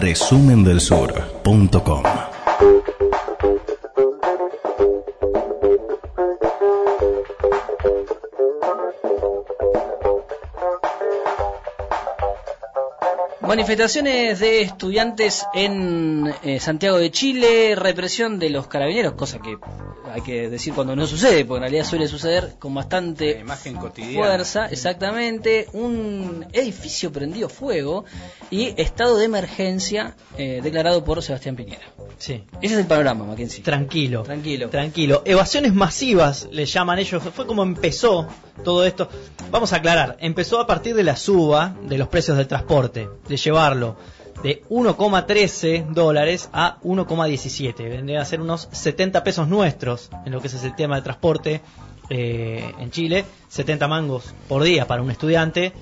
resumendelsur.com. 0.00 2.02
Manifestaciones 13.40 14.40
de 14.40 14.60
estudiantes 14.60 15.46
en 15.54 16.34
eh, 16.42 16.60
Santiago 16.60 16.98
de 16.98 17.10
Chile, 17.10 17.74
represión 17.76 18.38
de 18.38 18.50
los 18.50 18.66
carabineros, 18.66 19.14
cosa 19.14 19.38
que 19.38 19.56
hay 20.18 20.24
que 20.24 20.50
decir 20.50 20.74
cuando 20.74 20.94
no 20.96 21.06
sucede, 21.06 21.44
porque 21.44 21.58
en 21.58 21.62
realidad 21.62 21.84
suele 21.84 22.08
suceder 22.08 22.54
con 22.58 22.74
bastante 22.74 23.38
imagen 23.38 23.76
cotidiana. 23.76 24.18
fuerza, 24.18 24.66
exactamente, 24.66 25.66
un 25.72 26.46
edificio 26.52 27.12
prendido 27.12 27.48
fuego 27.48 28.04
y 28.50 28.74
estado 28.80 29.16
de 29.16 29.24
emergencia 29.24 30.14
eh, 30.36 30.60
declarado 30.62 31.04
por 31.04 31.22
Sebastián 31.22 31.56
Piñera. 31.56 31.86
Sí. 32.18 32.44
Ese 32.60 32.74
es 32.74 32.80
el 32.80 32.86
panorama, 32.86 33.24
Mackenzie. 33.24 33.62
Tranquilo. 33.62 34.22
Tranquilo. 34.24 34.68
Tranquilo. 34.68 35.22
Evasiones 35.24 35.72
masivas 35.72 36.48
le 36.50 36.66
llaman 36.66 36.98
ellos. 36.98 37.22
Fue 37.32 37.46
como 37.46 37.62
empezó 37.62 38.26
todo 38.64 38.84
esto. 38.84 39.08
Vamos 39.52 39.72
a 39.72 39.76
aclarar. 39.76 40.16
Empezó 40.20 40.60
a 40.60 40.66
partir 40.66 40.96
de 40.96 41.04
la 41.04 41.16
suba 41.16 41.76
de 41.82 41.96
los 41.96 42.08
precios 42.08 42.36
del 42.36 42.48
transporte, 42.48 43.08
de 43.28 43.36
llevarlo 43.36 43.96
de 44.42 44.62
1,13 44.68 45.88
dólares 45.88 46.48
a 46.52 46.78
1,17. 46.82 47.76
Vendría 47.88 48.20
a 48.20 48.24
ser 48.24 48.40
unos 48.40 48.68
70 48.72 49.24
pesos 49.24 49.48
nuestros 49.48 50.10
en 50.24 50.32
lo 50.32 50.40
que 50.40 50.48
es 50.48 50.64
el 50.64 50.74
tema 50.74 50.96
de 50.96 51.02
transporte 51.02 51.60
eh, 52.10 52.72
en 52.78 52.90
Chile. 52.90 53.24
70 53.48 53.88
mangos 53.88 54.34
por 54.48 54.62
día 54.62 54.86
para 54.86 55.02
un 55.02 55.10
estudiante, 55.10 55.72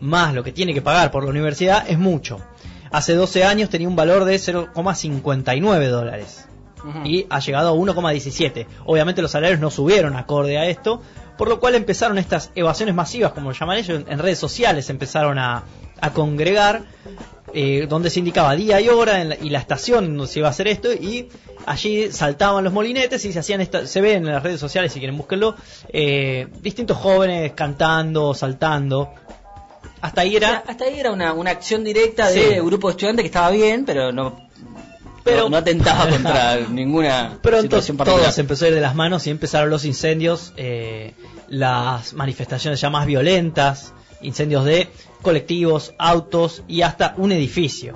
más 0.00 0.34
lo 0.34 0.42
que 0.42 0.52
tiene 0.52 0.74
que 0.74 0.82
pagar 0.82 1.10
por 1.10 1.24
la 1.24 1.30
universidad, 1.30 1.88
es 1.88 1.98
mucho. 1.98 2.38
Hace 2.90 3.14
12 3.14 3.44
años 3.44 3.70
tenía 3.70 3.88
un 3.88 3.96
valor 3.96 4.24
de 4.24 4.36
0,59 4.36 5.88
dólares 5.88 6.46
y 7.04 7.26
ha 7.30 7.38
llegado 7.38 7.70
a 7.70 7.72
1,17. 7.72 8.66
Obviamente 8.84 9.22
los 9.22 9.30
salarios 9.30 9.60
no 9.60 9.70
subieron 9.70 10.16
acorde 10.16 10.58
a 10.58 10.66
esto, 10.66 11.00
por 11.38 11.48
lo 11.48 11.60
cual 11.60 11.74
empezaron 11.74 12.18
estas 12.18 12.50
evasiones 12.54 12.94
masivas, 12.94 13.32
como 13.32 13.50
lo 13.50 13.56
llaman 13.56 13.78
ellos, 13.78 14.02
en 14.06 14.18
redes 14.18 14.38
sociales 14.38 14.90
empezaron 14.90 15.38
a, 15.38 15.64
a 16.00 16.10
congregar, 16.12 16.82
eh, 17.54 17.86
donde 17.88 18.10
se 18.10 18.18
indicaba 18.20 18.54
día 18.56 18.80
y 18.80 18.88
hora 18.88 19.20
en 19.20 19.28
la- 19.30 19.36
y 19.40 19.50
la 19.50 19.58
estación 19.58 20.16
donde 20.16 20.32
se 20.32 20.38
iba 20.40 20.48
a 20.48 20.50
hacer 20.52 20.68
esto, 20.68 20.92
y 20.92 21.28
allí 21.66 22.10
saltaban 22.10 22.64
los 22.64 22.72
molinetes 22.72 23.24
y 23.24 23.32
se 23.32 23.38
hacían, 23.38 23.60
esta, 23.60 23.86
se 23.86 24.00
ven 24.00 24.26
en 24.26 24.32
las 24.32 24.42
redes 24.42 24.58
sociales, 24.60 24.92
si 24.92 24.98
quieren 24.98 25.16
búsquenlo, 25.16 25.54
eh, 25.92 26.48
distintos 26.60 26.96
jóvenes 26.96 27.52
cantando, 27.54 28.34
saltando. 28.34 29.12
Hasta 30.00 30.22
ahí 30.22 30.36
O 30.36 30.40
sea, 30.40 30.48
era... 30.48 30.64
hasta 30.66 30.84
ahí 30.84 30.98
era 30.98 31.12
una, 31.12 31.32
una 31.32 31.50
acción 31.52 31.84
directa 31.84 32.28
de 32.30 32.60
grupo 32.60 32.88
de 32.88 32.92
estudiantes 32.92 33.22
que 33.22 33.26
estaba 33.28 33.50
bien, 33.50 33.84
pero 33.84 34.10
no, 34.12 34.48
Pero- 35.22 35.42
no, 35.44 35.50
no 35.50 35.56
atentaba 35.58 36.08
contra 36.10 36.56
ninguna 36.68 37.38
Pronto 37.40 37.62
situación 37.62 37.96
todo 37.96 38.06
particular. 38.06 38.32
se 38.32 38.40
empezó 38.40 38.64
a 38.64 38.68
ir 38.68 38.74
de 38.74 38.80
las 38.80 38.94
manos 38.96 39.26
y 39.26 39.30
empezaron 39.30 39.70
los 39.70 39.84
incendios, 39.84 40.52
eh, 40.56 41.14
las 41.48 42.14
manifestaciones 42.14 42.80
ya 42.80 42.90
más 42.90 43.06
violentas, 43.06 43.92
incendios 44.22 44.64
de 44.64 44.88
colectivos, 45.22 45.94
autos 45.98 46.62
y 46.68 46.82
hasta 46.82 47.14
un 47.16 47.32
edificio. 47.32 47.94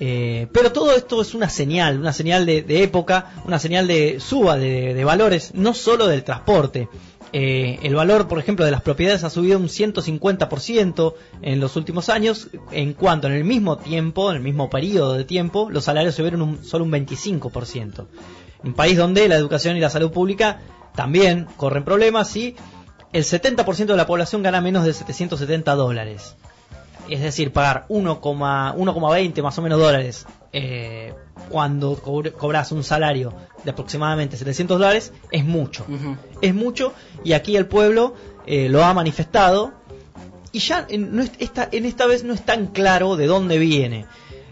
Eh, 0.00 0.46
pero 0.52 0.70
todo 0.70 0.94
esto 0.94 1.20
es 1.20 1.34
una 1.34 1.48
señal, 1.48 1.98
una 1.98 2.12
señal 2.12 2.46
de, 2.46 2.82
época, 2.82 3.32
una 3.44 3.58
señal 3.58 3.88
de 3.88 4.20
suba 4.20 4.56
de, 4.56 4.94
de 4.94 5.04
valores, 5.04 5.52
no 5.54 5.74
solo 5.74 6.06
del 6.06 6.22
transporte. 6.22 6.88
Eh, 7.32 7.78
el 7.82 7.94
valor, 7.94 8.26
por 8.26 8.38
ejemplo, 8.38 8.64
de 8.64 8.70
las 8.70 8.80
propiedades 8.80 9.22
ha 9.24 9.30
subido 9.30 9.58
un 9.58 9.68
150% 9.68 11.14
en 11.42 11.60
los 11.60 11.76
últimos 11.76 12.08
años, 12.08 12.48
en 12.70 12.94
cuanto 12.94 13.26
en 13.26 13.34
el 13.34 13.44
mismo 13.44 13.76
tiempo, 13.76 14.30
en 14.30 14.36
el 14.36 14.42
mismo 14.42 14.70
periodo 14.70 15.14
de 15.14 15.24
tiempo, 15.24 15.68
los 15.70 15.84
salarios 15.84 16.14
subieron 16.14 16.42
un, 16.42 16.64
solo 16.64 16.84
un 16.84 16.92
25%. 16.92 18.06
Un 18.64 18.74
país 18.74 18.96
donde 18.96 19.28
la 19.28 19.36
educación 19.36 19.76
y 19.76 19.80
la 19.80 19.90
salud 19.90 20.10
pública 20.10 20.60
también 20.94 21.46
corren 21.56 21.84
problemas 21.84 22.34
y 22.34 22.56
el 23.12 23.24
70% 23.24 23.86
de 23.86 23.96
la 23.96 24.06
población 24.06 24.42
gana 24.42 24.60
menos 24.60 24.84
de 24.84 24.92
770 24.92 25.74
dólares. 25.74 26.36
Es 27.08 27.20
decir, 27.20 27.52
pagar 27.52 27.86
1,- 27.88 28.20
1,20 28.20 29.42
más 29.42 29.58
o 29.58 29.62
menos 29.62 29.78
dólares 29.78 30.26
eh, 30.52 31.14
cuando 31.50 31.96
cobras 31.96 32.72
un 32.72 32.82
salario 32.84 33.32
de 33.64 33.70
aproximadamente 33.70 34.36
700 34.36 34.78
dólares 34.78 35.12
es 35.30 35.44
mucho. 35.44 35.86
Es 36.42 36.54
mucho 36.54 36.92
y 37.24 37.32
aquí 37.32 37.56
el 37.56 37.66
pueblo 37.66 38.14
eh, 38.46 38.68
lo 38.68 38.84
ha 38.84 38.92
manifestado 38.94 39.72
y 40.52 40.60
ya 40.60 40.86
en, 40.88 41.14
no 41.14 41.22
es- 41.22 41.32
esta, 41.38 41.68
en 41.70 41.84
esta 41.84 42.06
vez 42.06 42.24
no 42.24 42.32
es 42.34 42.42
tan 42.44 42.66
claro 42.68 43.16
de 43.16 43.26
dónde 43.26 43.58
viene. 43.58 44.06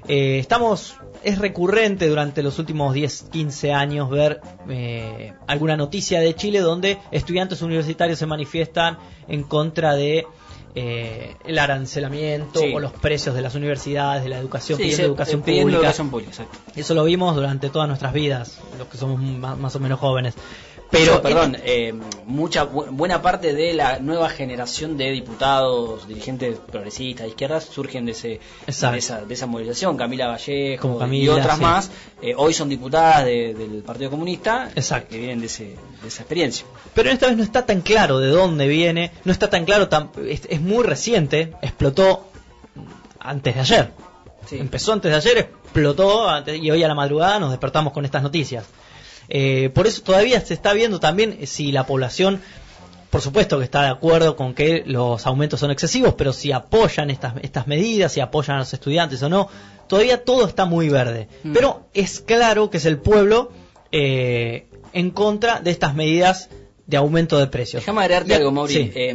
Eh, 0.08 0.38
estamos, 0.38 0.94
es 1.24 1.38
recurrente 1.38 2.06
durante 2.08 2.42
los 2.42 2.58
últimos 2.58 2.94
10, 2.94 3.26
15 3.32 3.72
años 3.72 4.08
ver 4.10 4.40
eh, 4.68 5.32
alguna 5.46 5.76
noticia 5.76 6.20
de 6.20 6.34
Chile 6.34 6.60
donde 6.60 6.98
estudiantes 7.10 7.62
universitarios 7.62 8.18
se 8.18 8.26
manifiestan 8.26 8.98
en 9.26 9.42
contra 9.42 9.94
de 9.94 10.26
eh, 10.78 11.34
el 11.46 11.58
arancelamiento 11.58 12.60
Sí. 12.60 12.72
o 12.74 12.80
los 12.80 12.92
precios 12.92 13.34
de 13.34 13.40
las 13.40 13.54
universidades, 13.54 14.22
de 14.22 14.28
la 14.28 14.38
educación, 14.38 14.76
Sí, 14.76 14.82
pidiendo 14.84 14.96
se- 15.02 15.06
educación 15.08 15.40
pidiendo 15.42 15.64
pública. 15.68 15.78
educación 15.80 16.10
pública, 16.10 16.30
exacto. 16.32 16.58
Eso 16.76 16.92
lo 16.94 17.04
vimos 17.04 17.34
durante 17.34 17.70
todas 17.70 17.88
nuestras 17.88 18.12
vidas, 18.12 18.60
los 18.78 18.86
que 18.88 18.98
somos 18.98 19.18
ma- 19.20 19.56
más, 19.56 19.74
o 19.74 19.80
menos 19.80 19.98
jóvenes. 19.98 20.34
Pero, 20.90 21.20
perdón, 21.20 21.56
eh, 21.64 21.92
mucha 22.26 22.64
bu- 22.70 22.86
buena 22.90 23.20
parte 23.20 23.52
de 23.54 23.74
la 23.74 23.98
nueva 23.98 24.28
generación 24.30 24.96
de 24.96 25.10
diputados, 25.10 26.06
dirigentes 26.06 26.58
progresistas 26.58 27.24
de 27.24 27.28
izquierdas 27.30 27.64
surgen 27.64 28.06
de 28.06 28.12
ese 28.12 28.28
de 28.28 28.98
esa, 28.98 29.20
de 29.24 29.34
esa 29.34 29.46
movilización. 29.46 29.96
Camila 29.96 30.28
Vallejo 30.28 30.80
Como 30.82 31.12
y 31.12 31.28
otras 31.28 31.56
sí. 31.56 31.62
más, 31.62 31.90
eh, 32.22 32.34
hoy 32.36 32.54
son 32.54 32.68
diputadas 32.68 33.24
de- 33.24 33.54
del 33.54 33.82
Partido 33.82 34.10
Comunista 34.10 34.70
Exacto. 34.76 35.08
que 35.10 35.18
vienen 35.18 35.40
de, 35.40 35.46
ese, 35.46 35.64
de 36.02 36.08
esa 36.08 36.22
experiencia. 36.22 36.64
Pero 36.94 37.10
esta 37.10 37.26
vez 37.26 37.36
no 37.36 37.42
está 37.42 37.66
tan 37.66 37.80
claro 37.80 38.18
de 38.20 38.28
dónde 38.28 38.68
viene, 38.68 39.10
no 39.24 39.32
está 39.32 39.50
tan 39.50 39.64
claro, 39.64 39.88
tan- 39.88 40.10
es, 40.28 40.42
es 40.48 40.60
muy 40.60 40.84
reciente, 40.84 41.52
explotó 41.62 42.28
antes 43.18 43.54
de 43.54 43.60
ayer. 43.60 43.92
Sí. 44.46 44.58
Empezó 44.58 44.92
antes 44.92 45.10
de 45.10 45.16
ayer, 45.16 45.38
explotó 45.38 46.28
antes- 46.28 46.62
y 46.62 46.70
hoy 46.70 46.82
a 46.84 46.88
la 46.88 46.94
madrugada 46.94 47.40
nos 47.40 47.50
despertamos 47.50 47.92
con 47.92 48.04
estas 48.04 48.22
noticias. 48.22 48.64
Eh, 49.28 49.70
por 49.74 49.86
eso 49.86 50.02
todavía 50.02 50.40
se 50.40 50.54
está 50.54 50.72
viendo 50.72 51.00
también 51.00 51.46
si 51.46 51.72
la 51.72 51.86
población, 51.86 52.40
por 53.10 53.20
supuesto 53.20 53.58
que 53.58 53.64
está 53.64 53.82
de 53.82 53.88
acuerdo 53.88 54.36
con 54.36 54.54
que 54.54 54.82
los 54.86 55.26
aumentos 55.26 55.60
son 55.60 55.70
excesivos, 55.70 56.14
pero 56.14 56.32
si 56.32 56.52
apoyan 56.52 57.10
estas, 57.10 57.34
estas 57.42 57.66
medidas, 57.66 58.12
si 58.12 58.20
apoyan 58.20 58.56
a 58.56 58.60
los 58.60 58.72
estudiantes 58.72 59.22
o 59.22 59.28
no, 59.28 59.48
todavía 59.88 60.24
todo 60.24 60.46
está 60.46 60.64
muy 60.64 60.88
verde. 60.88 61.28
Mm. 61.44 61.52
Pero 61.52 61.88
es 61.94 62.20
claro 62.20 62.70
que 62.70 62.76
es 62.78 62.84
el 62.86 62.98
pueblo 62.98 63.50
eh, 63.92 64.68
en 64.92 65.10
contra 65.10 65.60
de 65.60 65.70
estas 65.70 65.94
medidas 65.94 66.48
de 66.86 66.96
aumento 66.96 67.36
de 67.38 67.48
precios. 67.48 67.82
Déjame 67.82 68.02
agregarte 68.02 68.34
algo, 68.36 68.52
Mauri. 68.52 68.72
sí. 68.74 68.92
Eh, 68.94 69.14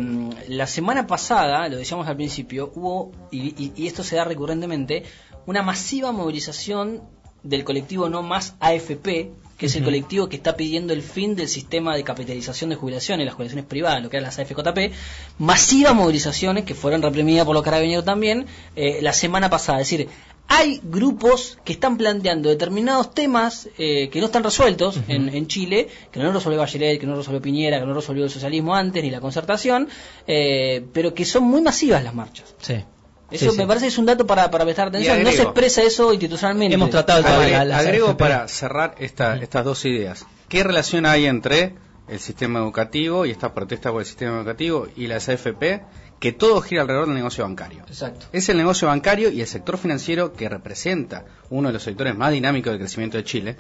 la 0.50 0.68
semana 0.68 1.08
pasada, 1.08 1.70
lo 1.70 1.78
decíamos 1.78 2.06
al 2.08 2.18
principio, 2.18 2.70
hubo, 2.76 3.12
y, 3.32 3.40
y- 3.64 3.74
y 3.78 3.88
esto 3.88 4.04
se 4.04 4.18
da 4.18 4.26
recurrentemente, 4.26 5.04
una 5.46 5.62
masiva 5.64 6.12
movilización 6.12 7.02
del 7.44 7.64
colectivo 7.64 8.10
No 8.10 8.22
Más 8.22 8.56
AFP, 8.60 9.32
que 9.58 9.68
es 9.68 9.76
el 9.76 9.84
colectivo 9.84 10.28
que 10.28 10.38
está 10.38 10.58
pidiendo 10.58 10.92
el 10.92 11.04
fin 11.04 11.36
del 11.36 11.48
sistema 11.48 11.96
de 11.96 12.04
capitalización 12.04 12.72
de 12.72 12.76
jubilaciones, 12.76 13.26
las 13.28 13.36
jubilaciones 13.36 13.66
privadas, 13.66 14.02
lo 14.02 14.10
que 14.10 14.18
eran 14.18 14.26
las 14.26 14.40
AFJP, 14.40 14.92
masivas 15.38 15.94
movilizaciones 15.94 16.66
que 16.66 16.74
fueron 16.74 17.04
reprimidas 17.04 17.46
por 17.46 17.54
los 17.54 17.64
carabineros 17.64 18.04
también 18.04 18.48
eh, 18.76 19.00
la 19.04 19.14
semana 19.14 19.52
pasada. 19.52 19.80
Es 19.80 19.92
decir, 19.92 20.10
hay 20.48 20.82
grupos 20.84 21.60
que 21.64 21.74
están 21.74 21.96
planteando 21.96 22.50
determinados 22.50 23.14
temas 23.14 23.70
eh, 23.78 24.10
que 24.10 24.20
no 24.20 24.26
están 24.26 24.44
resueltos 24.44 25.00
en, 25.08 25.30
en 25.30 25.48
Chile, 25.48 25.88
que 26.12 26.20
no 26.20 26.32
resolvió 26.32 26.60
Bachelet, 26.60 27.00
que 27.00 27.06
no 27.06 27.16
resolvió 27.16 27.42
Piñera, 27.42 27.80
que 27.80 27.86
no 27.86 27.94
resolvió 27.94 28.24
el 28.24 28.30
socialismo 28.30 28.76
antes, 28.76 29.04
ni 29.04 29.12
la 29.12 29.22
concertación, 29.22 29.88
eh, 30.28 30.84
pero 30.92 31.14
que 31.14 31.24
son 31.24 31.44
muy 31.44 31.62
masivas 31.62 32.04
las 32.04 32.14
marchas. 32.14 32.54
Sí. 32.60 32.84
Eso 33.32 33.46
Sí, 33.46 33.52
sí. 33.52 33.58
me 33.58 33.66
parece 33.68 33.86
que 33.86 33.90
es 33.90 33.98
un 33.98 34.06
dato 34.06 34.28
para, 34.28 34.52
para 34.52 34.64
prestar 34.66 34.90
atención. 34.90 35.18
No 35.20 35.24
se 35.26 35.30
agrego. 35.38 35.50
expresa 35.50 35.82
eso 35.84 36.12
institucionalmente. 36.14 36.76
Hemos 36.76 36.90
tratado 36.90 37.24
de 37.24 37.56
agrego 37.56 38.08
AFP. 38.10 38.20
para 38.20 38.48
cerrar 38.48 38.96
esta- 39.00 39.38
estas 39.38 39.64
dos 39.66 39.86
ideas. 39.86 40.26
¿Qué 40.50 40.64
relación 40.64 41.06
hay 41.06 41.26
entre 41.28 41.74
el 42.08 42.20
sistema 42.20 42.60
educativo 42.60 43.26
y 43.26 43.32
esta 43.32 43.54
protesta 43.54 43.92
por 43.92 44.02
el 44.02 44.08
sistema 44.08 44.38
educativo 44.38 44.88
y 44.96 45.08
las 45.08 45.30
AFP? 45.30 45.82
Que 46.20 46.32
todo 46.32 46.62
gira 46.62 46.82
alrededor 46.84 47.08
del 47.08 47.16
negocio 47.16 47.44
bancario. 47.44 47.84
Exacto. 47.88 48.28
Es 48.32 48.48
el 48.50 48.58
negocio 48.58 48.88
bancario 48.88 49.32
y 49.32 49.42
el 49.42 49.48
sector 49.48 49.78
financiero 49.80 50.34
que 50.34 50.48
representa 50.48 51.26
uno 51.50 51.70
de 51.70 51.74
los 51.74 51.84
sectores 51.84 52.16
más 52.16 52.32
dinámicos 52.32 52.74
de 52.74 52.80
crecimiento 52.80 53.18
de 53.18 53.24
Chile. 53.24 53.58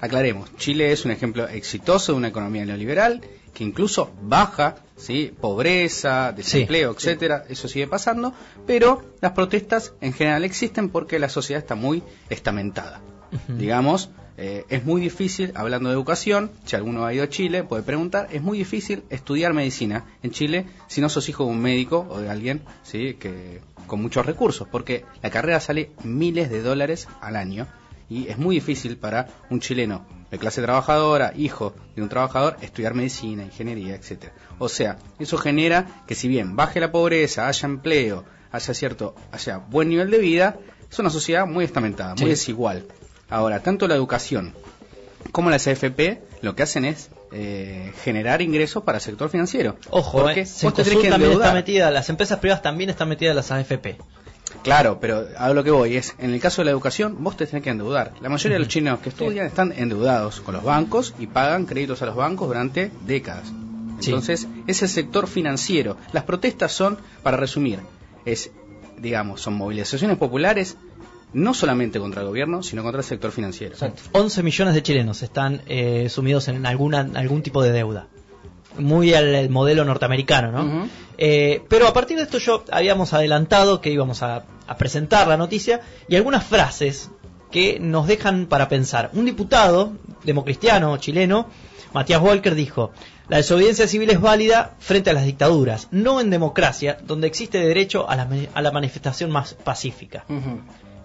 Aclaremos, 0.00 0.54
Chile 0.56 0.92
es 0.92 1.06
un 1.06 1.10
ejemplo 1.10 1.48
exitoso 1.48 2.12
de 2.12 2.18
una 2.18 2.28
economía 2.28 2.66
neoliberal 2.66 3.22
que 3.54 3.64
incluso 3.64 4.12
baja, 4.20 4.76
¿sí? 4.96 5.32
pobreza, 5.40 6.32
desempleo, 6.32 6.92
etcétera, 6.92 7.44
eso 7.48 7.68
sigue 7.68 7.86
pasando, 7.86 8.34
pero 8.66 9.14
las 9.22 9.32
protestas 9.32 9.94
en 10.00 10.12
general 10.12 10.44
existen 10.44 10.90
porque 10.90 11.18
la 11.18 11.28
sociedad 11.28 11.62
está 11.62 11.76
muy 11.76 12.02
estamentada. 12.28 13.00
Digamos, 13.48 14.10
eh, 14.36 14.64
es 14.68 14.84
muy 14.84 15.00
difícil, 15.00 15.52
hablando 15.54 15.88
de 15.88 15.94
educación, 15.94 16.50
si 16.64 16.74
alguno 16.74 17.04
ha 17.04 17.14
ido 17.14 17.24
a 17.24 17.28
Chile, 17.28 17.62
puede 17.62 17.82
preguntar, 17.82 18.28
es 18.32 18.42
muy 18.42 18.58
difícil 18.58 19.04
estudiar 19.10 19.52
medicina 19.52 20.04
en 20.22 20.32
Chile 20.32 20.66
si 20.88 21.00
no 21.00 21.08
sos 21.08 21.28
hijo 21.28 21.44
de 21.44 21.50
un 21.50 21.60
médico 21.60 22.06
o 22.10 22.18
de 22.20 22.30
alguien 22.30 22.62
¿sí? 22.82 23.14
que 23.14 23.60
con 23.86 24.02
muchos 24.02 24.26
recursos, 24.26 24.66
porque 24.66 25.04
la 25.22 25.30
carrera 25.30 25.60
sale 25.60 25.90
miles 26.02 26.50
de 26.50 26.62
dólares 26.62 27.06
al 27.20 27.36
año 27.36 27.68
y 28.08 28.28
es 28.28 28.38
muy 28.38 28.56
difícil 28.56 28.96
para 28.96 29.28
un 29.50 29.60
chileno 29.60 30.04
de 30.30 30.38
clase 30.38 30.62
trabajadora, 30.62 31.32
hijo 31.36 31.74
de 31.94 32.02
un 32.02 32.08
trabajador, 32.08 32.56
estudiar 32.60 32.94
medicina, 32.94 33.44
ingeniería, 33.44 33.94
etcétera. 33.94 34.32
O 34.58 34.68
sea, 34.68 34.98
eso 35.18 35.38
genera 35.38 36.02
que 36.06 36.14
si 36.14 36.28
bien 36.28 36.56
baje 36.56 36.80
la 36.80 36.90
pobreza, 36.90 37.46
haya 37.46 37.66
empleo, 37.66 38.24
haya 38.50 38.74
cierto, 38.74 39.14
haya 39.30 39.58
buen 39.58 39.88
nivel 39.88 40.10
de 40.10 40.18
vida, 40.18 40.58
es 40.90 40.98
una 40.98 41.10
sociedad 41.10 41.46
muy 41.46 41.64
estamentada, 41.64 42.14
muy 42.14 42.30
desigual. 42.30 42.86
Ahora, 43.30 43.60
tanto 43.60 43.88
la 43.88 43.94
educación 43.94 44.54
como 45.32 45.50
las 45.50 45.66
AFP 45.66 46.22
lo 46.42 46.54
que 46.54 46.62
hacen 46.62 46.84
es 46.84 47.10
eh, 47.32 47.92
generar 48.02 48.42
ingresos 48.42 48.82
para 48.82 48.98
el 48.98 49.02
sector 49.02 49.30
financiero. 49.30 49.76
Ojo, 49.90 50.22
porque 50.22 50.42
eh, 50.42 50.48
vos 50.62 50.74
que 50.74 51.08
también 51.08 51.32
está 51.32 51.52
metida, 51.54 51.90
las 51.90 52.08
empresas 52.10 52.38
privadas 52.38 52.62
también 52.62 52.90
están 52.90 53.08
metidas 53.08 53.32
en 53.32 53.36
las 53.36 53.50
AFP. 53.50 53.96
Claro, 54.62 54.98
pero 55.00 55.26
a 55.36 55.52
lo 55.52 55.64
que 55.64 55.70
voy 55.70 55.96
es, 55.96 56.14
en 56.18 56.32
el 56.32 56.40
caso 56.40 56.62
de 56.62 56.66
la 56.66 56.70
educación, 56.70 57.16
vos 57.22 57.36
te 57.36 57.46
tenés 57.46 57.62
que 57.62 57.70
endeudar. 57.70 58.12
La 58.20 58.28
mayoría 58.28 58.54
de 58.54 58.60
los 58.60 58.68
chinos 58.68 59.00
que 59.00 59.08
estudian 59.08 59.46
están 59.46 59.72
endeudados 59.72 60.40
con 60.40 60.54
los 60.54 60.62
bancos 60.62 61.14
y 61.18 61.26
pagan 61.26 61.66
créditos 61.66 62.00
a 62.02 62.06
los 62.06 62.16
bancos 62.16 62.48
durante 62.48 62.90
décadas. 63.04 63.52
Entonces, 64.02 64.46
es 64.66 64.82
el 64.82 64.88
sector 64.88 65.26
financiero. 65.26 65.96
Las 66.12 66.24
protestas 66.24 66.72
son, 66.72 66.98
para 67.22 67.36
resumir, 67.36 67.80
es, 68.24 68.50
digamos, 68.98 69.40
son 69.40 69.54
movilizaciones 69.54 70.18
populares 70.18 70.76
no 71.34 71.52
solamente 71.52 71.98
contra 71.98 72.22
el 72.22 72.28
gobierno, 72.28 72.62
sino 72.62 72.82
contra 72.82 73.00
el 73.00 73.04
sector 73.04 73.32
financiero. 73.32 73.76
11 74.12 74.42
millones 74.42 74.74
de 74.74 74.82
chilenos 74.82 75.22
están 75.22 75.62
eh, 75.66 76.08
sumidos 76.08 76.48
en 76.48 76.64
alguna, 76.64 77.08
algún 77.14 77.42
tipo 77.42 77.62
de 77.62 77.72
deuda. 77.72 78.06
Muy 78.78 79.14
al, 79.14 79.50
modelo 79.50 79.84
norteamericano, 79.84 80.50
¿no? 80.50 80.88
Eh, 81.18 81.62
pero 81.68 81.86
a 81.86 81.92
partir 81.92 82.16
de 82.16 82.24
esto 82.24 82.38
yo 82.38 82.64
habíamos 82.72 83.12
adelantado 83.12 83.80
que 83.80 83.90
íbamos 83.90 84.22
a, 84.22 84.44
presentar 84.78 85.28
la 85.28 85.36
noticia 85.36 85.82
y 86.08 86.16
algunas 86.16 86.42
frases 86.44 87.10
que 87.50 87.78
nos 87.78 88.06
dejan 88.06 88.46
para 88.46 88.68
pensar. 88.68 89.10
Un 89.12 89.26
diputado 89.26 89.92
democristiano 90.24 90.96
chileno, 90.96 91.48
Matías 91.92 92.20
Walker, 92.20 92.54
dijo, 92.54 92.90
la 93.28 93.36
desobediencia 93.36 93.86
civil 93.86 94.10
es 94.10 94.20
válida 94.20 94.74
frente 94.80 95.10
a 95.10 95.12
las 95.12 95.24
dictaduras, 95.24 95.88
no 95.90 96.20
en 96.20 96.30
democracia, 96.30 96.98
donde 97.06 97.26
existe 97.26 97.58
derecho 97.58 98.08
a 98.08 98.16
la, 98.16 98.70
manifestación 98.72 99.30
más 99.30 99.54
pacífica. 99.54 100.24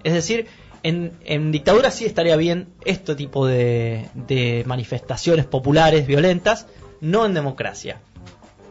Es 0.04 0.14
decir, 0.14 0.48
en, 0.84 1.14
en, 1.26 1.52
dictadura 1.52 1.92
sí 1.92 2.06
estaría 2.06 2.36
bien 2.36 2.68
este 2.86 3.16
tipo 3.16 3.46
de, 3.46 4.10
manifestaciones 4.66 5.46
populares 5.46 6.08
violentas, 6.08 6.68
no 7.02 7.26
en 7.26 7.34
democracia. 7.34 8.00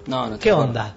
No, 0.06 0.38
¿Qué 0.38 0.52
onda? 0.52 0.96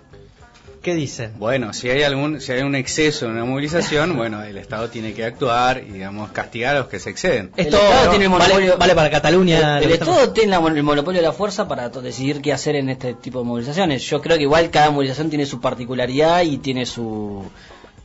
¿Qué 0.82 0.96
dicen? 0.96 1.34
Bueno, 1.38 1.74
si 1.74 1.92
hay 1.92 2.02
algún 2.02 2.42
si 2.42 2.52
hay 2.54 2.64
un 2.64 2.74
exceso 2.74 3.28
en 3.28 3.34
una 3.34 3.46
movilización, 3.46 4.18
bueno, 4.18 4.42
el 4.42 4.58
Estado 4.58 4.90
tiene 4.90 5.14
que 5.14 5.24
actuar 5.24 5.84
y 5.88 5.92
digamos 5.92 6.32
castigar 6.32 6.76
a 6.76 6.80
los 6.80 6.88
que 6.88 7.00
se 7.00 7.12
exceden. 7.12 7.52
Esto 7.56 7.78
el 7.78 7.84
Estado 7.84 8.10
tiene 8.10 8.26
el 8.26 8.32
monopolio, 8.32 8.78
vale, 8.80 8.96
para 8.96 9.12
Cataluña. 9.12 9.80
El, 9.80 9.92
Estado 9.92 10.32
tiene 10.32 10.56
el 10.56 10.84
monopolio 10.84 11.22
de 11.22 11.28
la 11.28 11.34
fuerza 11.34 11.68
para 11.68 11.90
decidir 11.90 12.42
qué 12.42 12.52
hacer 12.52 12.76
en 12.76 12.90
este 12.90 13.14
tipo 13.14 13.40
de 13.40 13.46
movilizaciones. 13.46 14.02
Yo 14.04 14.22
creo 14.22 14.38
que 14.38 14.44
igual 14.44 14.72
cada 14.72 14.90
movilización 14.90 15.30
tiene 15.30 15.46
su 15.46 15.62
particularidad 15.62 16.42
y 16.42 16.58
tiene 16.58 16.88
su 16.88 17.44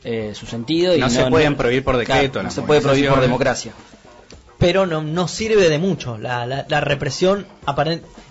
eh, 0.09 0.33
su 0.33 0.45
sentido. 0.45 0.95
Y 0.95 1.01
no, 1.01 1.09
se 1.09 1.25
pueden 1.25 1.57
prohibir 1.57 1.83
por 1.83 1.97
decreto. 1.97 2.41
no 2.41 2.49
se 2.49 2.61
puede 2.61 2.79
prohibir 2.79 3.09
por 3.09 3.19
democracia. 3.19 3.73
Pero 4.57 4.85
no, 4.85 5.01
no 5.01 5.27
sirve 5.27 5.67
de 5.67 5.79
mucho. 5.79 6.17
La, 6.17 6.45
la, 6.45 6.81
represión 6.81 7.45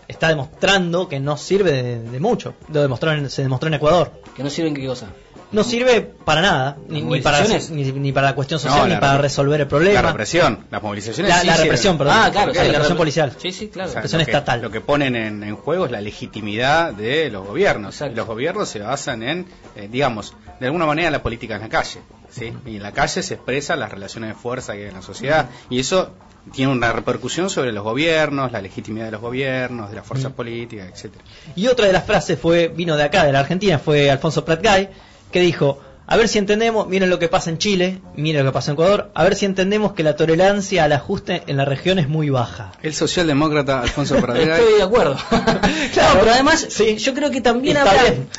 está 0.08 0.28
demostrando 0.28 1.06
que 1.06 1.20
no 1.20 1.36
sirve 1.36 1.98
de, 1.98 2.18
mucho. 2.18 2.54
Lo 2.72 2.80
demostró 2.80 3.28
se 3.28 3.42
demostró 3.42 3.68
en 3.68 3.74
Ecuador. 3.74 4.22
¿Que 4.34 4.42
no 4.42 4.48
sirve 4.48 4.68
en 4.70 4.74
qué 4.74 4.86
cosa? 4.86 5.08
No 5.52 5.64
sirve 5.64 6.00
para 6.02 6.40
nada, 6.42 6.76
ni, 6.88 7.20
para, 7.20 7.44
ni, 7.70 8.12
para 8.12 8.28
la 8.28 8.34
cuestión 8.34 8.58
social, 8.58 8.88
ni 8.88 8.96
para 8.96 9.18
resolver 9.18 9.60
el 9.60 9.66
problema. 9.66 10.02
La 10.02 10.08
represión, 10.08 10.66
las 10.70 10.82
movilizaciones. 10.82 11.44
La, 11.44 11.56
represión, 11.56 11.96
perdón. 11.96 12.14
Ah, 12.16 12.30
claro, 12.30 12.52
la, 12.52 12.62
represión 12.64 12.96
policial. 12.96 13.32
Sí, 13.38 13.52
sí, 13.52 13.68
claro. 13.68 13.88
la 13.90 13.94
represión 13.94 14.20
estatal. 14.20 14.60
lo 14.60 14.70
que 14.70 14.80
ponen 14.80 15.14
en, 15.14 15.56
juego 15.56 15.86
es 15.86 15.92
la 15.92 16.00
legitimidad 16.00 16.92
de 16.92 17.30
los 17.30 17.46
gobiernos. 17.46 18.02
Los 18.14 18.26
gobiernos 18.26 18.68
se 18.68 18.80
basan 18.80 19.22
en, 19.22 19.46
eh, 19.76 19.88
digamos, 19.90 20.34
de 20.58 20.66
alguna 20.66 20.86
manera 20.86 21.10
la 21.10 21.22
política 21.22 21.56
en 21.56 21.62
la 21.62 21.68
calle. 21.68 22.00
¿sí? 22.30 22.52
Y 22.66 22.76
en 22.76 22.82
la 22.82 22.92
calle 22.92 23.22
se 23.22 23.34
expresan 23.34 23.80
las 23.80 23.90
relaciones 23.90 24.30
de 24.30 24.34
fuerza 24.34 24.72
que 24.72 24.82
hay 24.82 24.88
en 24.88 24.94
la 24.94 25.02
sociedad. 25.02 25.48
Y 25.70 25.78
eso 25.78 26.12
tiene 26.52 26.72
una 26.72 26.92
repercusión 26.92 27.50
sobre 27.50 27.72
los 27.72 27.82
gobiernos, 27.82 28.52
la 28.52 28.60
legitimidad 28.60 29.06
de 29.06 29.12
los 29.12 29.20
gobiernos, 29.20 29.90
de 29.90 29.96
las 29.96 30.06
fuerzas 30.06 30.32
políticas, 30.32 30.88
etcétera. 30.92 31.24
Y 31.54 31.66
otra 31.66 31.86
de 31.86 31.92
las 31.92 32.04
frases 32.04 32.38
fue 32.38 32.68
vino 32.68 32.96
de 32.96 33.04
acá, 33.04 33.24
de 33.24 33.32
la 33.32 33.40
Argentina, 33.40 33.78
fue 33.78 34.10
Alfonso 34.10 34.44
Pratgay, 34.44 34.90
que 35.30 35.40
dijo, 35.40 35.80
a 36.08 36.16
ver 36.16 36.28
si 36.28 36.38
entendemos, 36.38 36.86
miren 36.86 37.10
lo 37.10 37.18
que 37.18 37.28
pasa 37.28 37.50
en 37.50 37.58
Chile, 37.58 38.00
miren 38.14 38.44
lo 38.44 38.52
que 38.52 38.54
pasa 38.54 38.70
en 38.70 38.74
Ecuador, 38.74 39.10
a 39.12 39.24
ver 39.24 39.34
si 39.34 39.44
entendemos 39.44 39.92
que 39.92 40.04
la 40.04 40.14
tolerancia 40.14 40.84
al 40.84 40.92
ajuste 40.92 41.42
en 41.48 41.56
la 41.56 41.64
región 41.64 41.98
es 41.98 42.08
muy 42.08 42.30
baja. 42.30 42.70
El 42.80 42.94
socialdemócrata 42.94 43.80
Alfonso 43.80 44.16
Pradera. 44.20 44.56
Estoy 44.56 44.74
de 44.74 44.82
acuerdo. 44.84 45.16
claro, 45.92 46.20
pero 46.20 46.30
además 46.30 46.64
sí, 46.70 46.96
yo 46.98 47.12
creo 47.12 47.32
que 47.32 47.40
también 47.40 47.76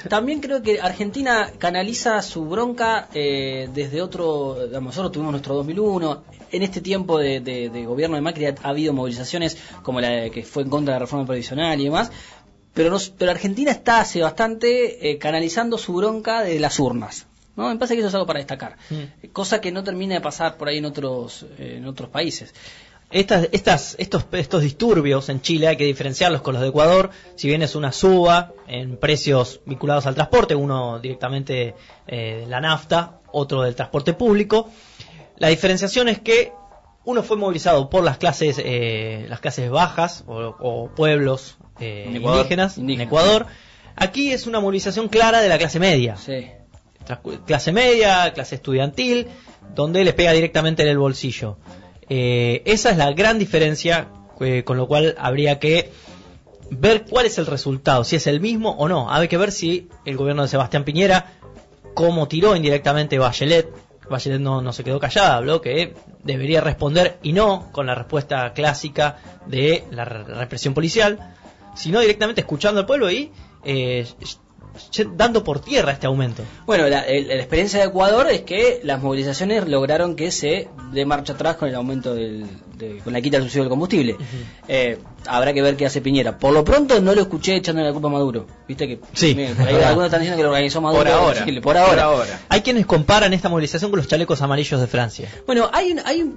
también 0.07 0.39
creo 0.39 0.61
que 0.61 0.79
Argentina 0.79 1.51
canaliza 1.57 2.21
su 2.21 2.45
bronca 2.45 3.09
eh, 3.13 3.67
desde 3.73 4.01
otro, 4.01 4.57
nosotros 4.81 5.11
tuvimos 5.11 5.31
nuestro 5.31 5.55
2001, 5.55 6.23
en 6.51 6.63
este 6.63 6.79
tiempo 6.79 7.19
de, 7.19 7.83
gobierno 7.85 8.15
de 8.15 8.21
Macri 8.21 8.45
ha, 8.45 8.55
habido 8.63 8.93
movilizaciones 8.93 9.57
como 9.83 9.99
la 9.99 10.29
que 10.29 10.43
fue 10.43 10.63
en 10.63 10.69
contra 10.69 10.93
de 10.93 10.99
la 10.99 11.05
reforma 11.05 11.25
previsional 11.25 11.79
y 11.81 11.85
demás, 11.85 12.11
pero, 12.77 12.95
pero 13.17 13.31
Argentina 13.31 13.71
está 13.71 14.01
hace 14.01 14.21
bastante 14.21 15.09
eh, 15.09 15.17
canalizando 15.17 15.79
su 15.79 15.93
bronca 15.93 16.43
de 16.43 16.59
las 16.59 16.79
urnas. 16.79 17.25
¿no? 17.55 17.69
Me 17.69 17.75
parece 17.75 17.95
que 17.95 18.01
eso 18.01 18.09
es 18.09 18.13
algo 18.13 18.27
para 18.27 18.37
destacar. 18.37 18.77
Mm. 18.91 19.29
Cosa 19.33 19.59
que 19.59 19.71
no 19.71 19.83
termina 19.83 20.13
de 20.13 20.21
pasar 20.21 20.57
por 20.57 20.67
ahí 20.67 20.77
en 20.77 20.85
otros, 20.85 21.47
en 21.57 21.87
otros 21.87 22.09
países. 22.09 22.53
Estas, 23.09 23.49
estas, 23.51 23.95
estos, 23.97 24.25
estos 24.31 24.61
disturbios 24.61 25.27
en 25.29 25.41
Chile 25.41 25.67
hay 25.67 25.75
que 25.75 25.85
diferenciarlos 25.85 26.41
con 26.41 26.53
los 26.53 26.61
de 26.61 26.69
Ecuador. 26.69 27.09
Si 27.35 27.47
bien 27.47 27.63
es 27.63 27.73
una 27.73 27.91
suba 27.91 28.53
en 28.67 28.97
precios 28.97 29.59
vinculados 29.65 30.05
al 30.05 30.13
transporte, 30.13 30.53
uno 30.53 30.99
directamente 30.99 31.73
eh, 32.05 32.45
la 32.47 32.61
nafta, 32.61 33.21
otro 33.31 33.63
del 33.63 33.73
transporte 33.73 34.13
público, 34.13 34.69
la 35.37 35.47
diferenciación 35.47 36.09
es 36.09 36.19
que 36.19 36.51
uno 37.07 37.23
fue 37.23 37.37
movilizado 37.37 37.89
por 37.89 38.03
las 38.03 38.17
clases, 38.17 38.61
eh, 38.63 39.25
las 39.29 39.39
clases 39.39 39.69
bajas 39.69 40.23
o, 40.27 40.89
pueblos 40.95 41.57
eh, 41.79 42.11
indígenas, 42.13 42.77
en 42.77 43.01
Ecuador. 43.01 43.47
Aquí 43.95 44.31
es 44.31 44.45
una 44.45 44.59
movilización 44.59 45.07
clara 45.07 45.41
de 45.41 45.49
la 45.49 45.57
clase 45.57 45.79
media. 45.79 46.17
Sí 46.17 46.45
clase 47.45 47.71
media, 47.71 48.33
clase 48.33 48.55
estudiantil, 48.55 49.27
donde 49.75 50.03
les 50.03 50.13
pega 50.13 50.31
directamente 50.31 50.83
en 50.83 50.89
el 50.89 50.97
bolsillo. 50.97 51.57
Eh, 52.09 52.61
esa 52.65 52.91
es 52.91 52.97
la 52.97 53.11
gran 53.13 53.39
diferencia, 53.39 54.09
eh, 54.39 54.63
con 54.63 54.77
lo 54.77 54.87
cual 54.87 55.15
habría 55.17 55.59
que 55.59 55.91
ver 56.69 57.05
cuál 57.05 57.25
es 57.25 57.37
el 57.37 57.45
resultado, 57.45 58.03
si 58.03 58.17
es 58.17 58.27
el 58.27 58.41
mismo 58.41 58.71
o 58.71 58.87
no. 58.87 59.11
Hay 59.11 59.27
que 59.27 59.37
ver 59.37 59.51
si 59.51 59.87
el 60.05 60.17
gobierno 60.17 60.43
de 60.43 60.49
Sebastián 60.49 60.83
Piñera, 60.83 61.33
como 61.93 62.27
tiró 62.27 62.55
indirectamente 62.55 63.17
Bachelet, 63.17 63.69
Bachelet 64.09 64.39
no, 64.39 64.61
no 64.61 64.73
se 64.73 64.83
quedó 64.83 64.99
callada, 64.99 65.35
habló 65.35 65.61
que 65.61 65.95
debería 66.23 66.61
responder 66.61 67.19
y 67.23 67.33
no 67.33 67.71
con 67.71 67.87
la 67.87 67.95
respuesta 67.95 68.53
clásica 68.53 69.17
de 69.45 69.85
la 69.91 70.05
represión 70.05 70.73
policial, 70.73 71.35
sino 71.75 71.99
directamente 71.99 72.41
escuchando 72.41 72.79
al 72.79 72.85
pueblo 72.85 73.11
y 73.11 73.31
eh, 73.63 74.05
dando 75.15 75.43
por 75.43 75.59
tierra 75.59 75.91
este 75.91 76.07
aumento. 76.07 76.43
Bueno, 76.65 76.87
la, 76.87 77.07
experiencia 77.07 77.79
de 77.79 77.87
Ecuador 77.87 78.27
es 78.29 78.41
que 78.41 78.79
las 78.83 79.01
movilizaciones 79.01 79.67
lograron 79.67 80.15
que 80.15 80.31
se 80.31 80.69
dé 80.91 81.05
marcha 81.05 81.33
atrás 81.33 81.57
con 81.57 81.69
el 81.69 81.75
aumento 81.75 82.13
del, 82.13 82.45
con 83.03 83.13
la 83.13 83.21
quita 83.21 83.37
del 83.37 83.43
subsidio 83.43 83.63
del 83.63 83.69
combustible. 83.69 84.17
Eh, 84.67 84.97
habrá 85.27 85.53
que 85.53 85.61
ver 85.61 85.75
qué 85.75 85.85
hace 85.85 86.01
Piñera. 86.01 86.37
Por 86.37 86.53
lo 86.53 86.63
pronto 86.63 86.99
no 87.01 87.13
lo 87.13 87.21
escuché 87.21 87.55
echándole 87.55 87.87
la 87.87 87.93
culpa 87.93 88.07
a 88.07 88.11
Maduro. 88.11 88.47
Viste 88.67 88.87
que 88.87 88.99
sí. 89.13 89.35
por 89.57 89.67
ahí 89.67 89.75
algunos 89.83 90.05
están 90.05 90.21
diciendo 90.21 90.37
que 90.37 90.43
lo 90.43 90.49
organizó 90.49 90.81
Maduro. 90.81 91.03
Por 91.03 91.11
ahora. 91.11 91.45
por 91.61 91.77
ahora. 91.77 92.41
Hay 92.49 92.61
quienes 92.61 92.85
comparan 92.85 93.33
esta 93.33 93.49
movilización 93.49 93.91
con 93.91 93.99
los 93.99 94.07
chalecos 94.07 94.41
amarillos 94.41 94.79
de 94.79 94.87
Francia. 94.87 95.29
Bueno, 95.45 95.69
hay 95.73 95.91
un, 95.91 95.99
hay 96.05 96.31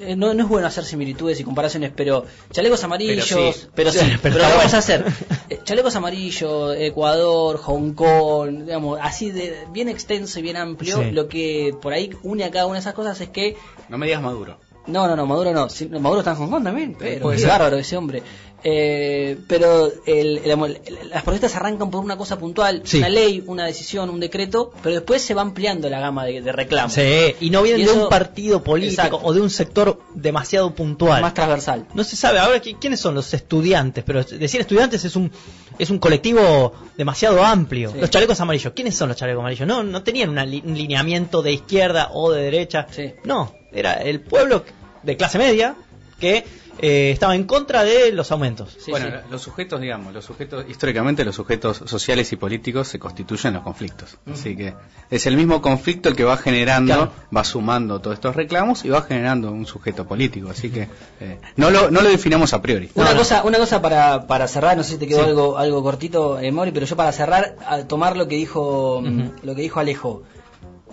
eh, 0.00 0.16
no, 0.16 0.32
es 0.32 0.48
bueno 0.48 0.66
hacer 0.66 0.84
similitudes 0.84 1.40
y 1.40 1.44
comparaciones, 1.44 1.92
pero 1.94 2.24
chalecos 2.50 2.82
amarillos, 2.84 3.68
pero 3.74 3.92
sí, 3.92 4.00
pero, 4.22 4.36
lo 4.36 4.42
vamos 4.42 4.74
a 4.74 4.78
hacer. 4.78 5.04
Eh, 5.48 5.60
chalecos 5.64 5.94
amarillos, 5.96 6.76
Ecuador, 6.78 7.58
Hong 7.58 7.92
Kong, 7.92 8.64
digamos, 8.64 8.98
así 9.02 9.30
de 9.30 9.56
bien 9.72 9.88
extenso 9.88 10.38
y 10.38 10.42
bien 10.42 10.56
amplio. 10.56 11.02
Lo 11.12 11.28
que 11.28 11.74
por 11.80 11.92
ahí 11.92 12.10
une 12.22 12.44
a 12.44 12.50
cada 12.50 12.66
una 12.66 12.74
de 12.74 12.80
esas 12.80 12.94
cosas 12.94 13.20
es 13.20 13.28
que 13.28 13.56
no 13.88 13.98
me 13.98 14.06
digas 14.06 14.22
Maduro. 14.22 14.58
No, 14.86 15.06
no, 15.08 15.16
no, 15.16 15.26
Maduro 15.26 15.52
no. 15.52 15.68
Sí, 15.70 15.86
Maduro 15.88 16.20
está 16.20 16.32
en 16.32 16.36
Hong 16.38 16.50
Kong 16.50 16.64
también. 16.64 16.96
Pero 16.98 17.30
qué 17.30 17.38
ser. 17.38 17.48
bárbaro 17.48 17.76
ese 17.78 17.96
hombre. 17.96 18.22
Eh, 18.66 19.36
pero 19.46 19.92
el- 20.06 20.38
el- 20.38 20.50
el- 20.50 21.10
las 21.10 21.22
protestas 21.22 21.54
arrancan 21.54 21.90
por 21.90 22.02
una 22.02 22.16
cosa 22.16 22.38
puntual, 22.38 22.80
Sí. 22.84 22.96
una 22.96 23.10
ley, 23.10 23.44
una 23.46 23.66
decisión, 23.66 24.08
un 24.08 24.18
decreto, 24.20 24.72
pero 24.82 24.94
después 24.94 25.20
se 25.20 25.34
va 25.34 25.42
ampliando 25.42 25.90
la 25.90 26.00
gama 26.00 26.24
de, 26.24 26.40
de 26.40 26.50
reclamos. 26.50 26.94
Sí, 26.94 27.34
y 27.40 27.50
no 27.50 27.62
vienen 27.62 27.82
Y 27.82 27.84
de 27.84 27.90
eso- 27.90 28.04
un 28.04 28.08
partido 28.08 28.62
político 28.64 29.02
Exacto. 29.02 29.20
o 29.22 29.34
de 29.34 29.42
un 29.42 29.50
sector 29.50 30.00
demasiado 30.14 30.74
puntual. 30.74 31.20
Más 31.20 31.34
transversal. 31.34 31.86
No 31.92 32.04
se 32.04 32.16
sabe 32.16 32.38
ahora 32.38 32.62
qui- 32.62 32.78
quiénes 32.80 33.00
son 33.00 33.14
los 33.14 33.34
estudiantes, 33.34 34.02
pero 34.02 34.24
decir 34.24 34.62
estudiantes 34.62 35.04
es 35.04 35.14
un 35.14 35.30
es 35.76 35.90
un 35.90 35.98
colectivo 35.98 36.72
demasiado 36.96 37.44
amplio. 37.44 37.90
Sí. 37.92 37.98
Los 38.00 38.08
chalecos 38.08 38.40
amarillos, 38.40 38.72
¿quiénes 38.74 38.94
son 38.94 39.08
los 39.08 39.16
chalecos 39.18 39.40
amarillos? 39.40 39.66
No, 39.68 39.82
no 39.82 40.02
tenían 40.04 40.30
una 40.30 40.46
li- 40.46 40.62
un 40.64 40.74
lineamiento 40.74 41.42
de 41.42 41.52
izquierda 41.52 42.10
o 42.14 42.30
de 42.30 42.42
derecha. 42.42 42.86
Sí. 42.90 43.12
No, 43.24 43.52
era 43.74 43.94
el 43.94 44.20
pueblo 44.20 44.64
de 45.02 45.16
clase 45.16 45.38
media 45.38 45.74
que 46.20 46.44
eh, 46.80 47.12
estaba 47.12 47.36
en 47.36 47.44
contra 47.44 47.84
de 47.84 48.10
los 48.10 48.32
aumentos. 48.32 48.76
Sí, 48.84 48.90
bueno, 48.90 49.06
sí. 49.06 49.12
los 49.30 49.40
sujetos, 49.42 49.80
digamos, 49.80 50.12
los 50.12 50.24
sujetos, 50.24 50.64
históricamente 50.68 51.24
los 51.24 51.36
sujetos 51.36 51.82
sociales 51.86 52.32
y 52.32 52.36
políticos 52.36 52.88
se 52.88 52.98
constituyen 52.98 53.48
en 53.50 53.54
los 53.54 53.62
conflictos. 53.62 54.16
Así 54.32 54.56
que 54.56 54.74
es 55.08 55.26
el 55.26 55.36
mismo 55.36 55.62
conflicto 55.62 56.08
el 56.08 56.16
que 56.16 56.24
va 56.24 56.36
generando, 56.36 56.92
Claro. 56.94 57.12
va 57.34 57.44
sumando 57.44 58.00
todos 58.00 58.14
estos 58.14 58.34
reclamos 58.34 58.84
y 58.84 58.88
va 58.88 59.02
generando 59.02 59.52
un 59.52 59.66
sujeto 59.66 60.04
político. 60.04 60.50
Así 60.50 60.70
que 60.70 60.88
eh, 61.20 61.38
no, 61.56 61.70
lo, 61.70 61.92
no 61.92 62.00
lo 62.00 62.08
definamos 62.08 62.52
a 62.54 62.60
priori. 62.60 62.90
Una 62.96 63.06
No, 63.06 63.12
no. 63.12 63.18
cosa, 63.18 63.44
una 63.44 63.58
cosa 63.58 63.80
para, 63.80 64.26
para 64.26 64.48
cerrar, 64.48 64.76
no 64.76 64.82
sé 64.82 64.92
si 64.94 64.98
te 64.98 65.06
quedó 65.06 65.22
Sí. 65.22 65.28
algo, 65.30 65.56
algo 65.58 65.80
cortito, 65.82 66.40
eh, 66.40 66.50
Mori, 66.50 66.72
pero 66.72 66.86
yo 66.86 66.96
para 66.96 67.12
cerrar, 67.12 67.54
a 67.68 67.84
tomar 67.84 68.16
lo 68.16 68.26
que 68.26 68.34
dijo, 68.36 69.00
lo 69.44 69.54
que 69.54 69.62
dijo 69.62 69.78
Alejo. 69.78 70.24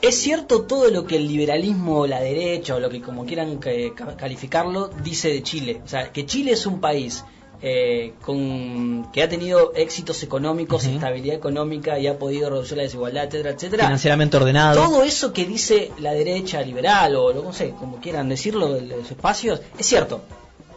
¿Es 0.02 0.16
cierto 0.20 0.64
todo 0.64 0.90
lo 0.90 1.06
que 1.06 1.18
el 1.18 1.28
liberalismo, 1.28 2.08
la 2.08 2.20
derecha 2.22 2.76
o 2.76 2.80
lo 2.80 2.90
que 2.90 3.02
como 3.02 3.26
quieran 3.26 3.60
que- 3.60 3.94
ca- 3.94 4.18
calificarlo 4.18 4.90
dice 5.04 5.30
de 5.30 5.44
Chile? 5.44 5.82
O 5.86 5.88
sea, 5.88 6.12
que 6.12 6.26
Chile 6.26 6.52
es 6.54 6.66
un 6.66 6.80
país 6.82 7.24
eh, 7.64 8.14
con, 8.24 9.12
que 9.14 9.22
ha 9.22 9.30
tenido 9.30 9.74
éxitos 9.76 10.24
económicos, 10.24 10.84
estabilidad 10.86 11.36
económica 11.36 12.00
y 12.00 12.08
ha 12.08 12.18
podido 12.18 12.50
reducir 12.50 12.78
la 12.78 12.84
desigualdad, 12.84 13.26
etcétera, 13.26 13.52
etcétera. 13.52 13.84
Financieramente 13.86 14.38
ordenado. 14.38 14.84
Todo 14.84 15.04
eso 15.04 15.32
que 15.32 15.46
dice 15.46 15.92
la 16.00 16.14
derecha 16.14 16.60
liberal 16.64 17.16
o 17.16 17.32
lo- 17.32 17.44
no 17.44 17.54
sé, 17.54 17.70
como 17.78 17.98
quieran 18.02 18.30
decirlo, 18.30 18.74
de 18.74 18.82
los 18.82 19.12
espacios, 19.12 19.62
es 19.78 19.86
cierto. 19.86 20.22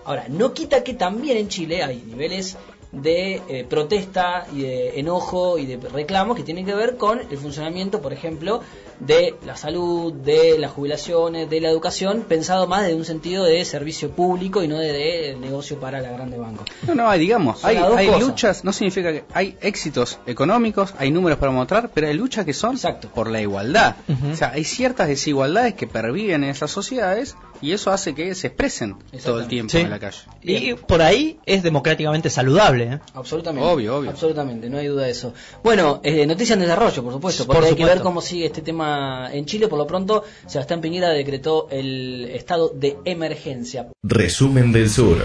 Ahora, 0.04 0.26
no 0.28 0.52
quita 0.52 0.84
que 0.84 0.92
también 0.92 1.38
en 1.38 1.48
Chile 1.48 1.82
hay 1.82 2.02
niveles 2.06 2.58
de 2.94 3.42
eh, 3.48 3.66
protesta 3.68 4.46
y 4.52 4.62
de 4.62 5.00
enojo 5.00 5.58
y 5.58 5.66
de 5.66 5.76
reclamo 5.88 6.34
que 6.34 6.42
tienen 6.42 6.64
que 6.64 6.74
ver 6.74 6.96
con 6.96 7.20
el 7.30 7.38
funcionamiento, 7.38 8.00
por 8.00 8.12
ejemplo, 8.12 8.60
de 9.00 9.34
la 9.44 9.56
salud, 9.56 10.12
de 10.12 10.58
las 10.58 10.70
jubilaciones, 10.72 11.50
de 11.50 11.60
la 11.60 11.68
educación, 11.68 12.24
pensado 12.28 12.66
más 12.66 12.82
desde 12.82 12.96
un 12.96 13.04
sentido 13.04 13.44
de 13.44 13.64
servicio 13.64 14.10
público 14.10 14.62
y 14.62 14.68
no 14.68 14.78
de, 14.78 14.92
de 14.92 15.36
negocio 15.36 15.78
para 15.80 16.00
la 16.00 16.10
grande 16.10 16.38
banco. 16.38 16.64
No, 16.86 16.94
no, 16.94 17.08
hay, 17.08 17.20
digamos, 17.20 17.64
hay, 17.64 17.76
hay 17.76 18.06
cosas. 18.06 18.22
luchas, 18.22 18.64
no 18.64 18.72
significa 18.72 19.12
que 19.12 19.24
hay 19.32 19.56
éxitos 19.60 20.18
económicos, 20.26 20.94
hay 20.98 21.10
números 21.10 21.38
para 21.38 21.52
mostrar, 21.52 21.90
pero 21.92 22.06
hay 22.06 22.14
luchas 22.14 22.44
que 22.44 22.54
son 22.54 22.74
Exacto. 22.74 23.08
por 23.08 23.30
la 23.30 23.40
igualdad. 23.40 23.96
O 24.32 24.36
sea, 24.36 24.52
hay 24.52 24.64
ciertas 24.64 25.08
desigualdades 25.08 25.74
que 25.74 25.86
perviven 25.86 26.44
en 26.44 26.50
esas 26.50 26.70
sociedades 26.70 27.36
y 27.64 27.73
eso 27.73 27.90
hace 27.90 28.14
que 28.14 28.35
se 28.35 28.49
expresen 28.49 28.97
todo 29.25 29.40
el 29.40 29.47
tiempo 29.49 29.71
Sí. 29.73 29.78
en 29.78 29.90
la 29.90 29.99
calle. 29.99 30.18
Y 30.42 30.75
por 30.75 31.00
ahí 31.02 31.38
es 31.47 31.62
democráticamente 31.62 32.28
saludable. 32.30 32.85
¿eh? 32.85 33.00
Absolutamente. 33.14 33.66
Obvio, 33.68 33.97
obvio. 33.99 34.11
Absolutamente, 34.11 34.68
no 34.68 34.78
hay 34.78 34.87
duda 34.88 35.04
de 35.04 35.11
eso. 35.11 35.33
Bueno, 35.62 36.00
eh, 36.02 36.26
noticia 36.26 36.54
en 36.54 36.61
desarrollo, 36.61 37.02
por 37.02 37.12
supuesto, 37.12 37.47
Por 37.47 37.56
porque 37.56 37.71
hay 37.71 37.76
que 37.76 37.85
ver 37.85 38.00
cómo 38.00 38.21
sigue 38.21 38.47
este 38.47 38.61
tema 38.62 39.30
en 39.33 39.47
Chile. 39.47 39.68
Por 39.68 39.78
lo 39.78 39.87
pronto, 39.87 40.25
Sebastián 40.47 40.80
Piñera 40.80 41.09
decretó 41.11 41.68
el 41.71 42.26
estado 42.35 42.68
de 42.75 42.99
emergencia. 43.04 43.88
Resumen 44.02 44.71
del 44.73 44.90
Sur. 44.90 45.18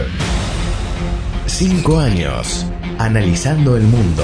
Cinco 1.46 2.00
años 2.00 2.66
analizando 3.00 3.76
el 3.76 3.84
mundo. 3.84 4.24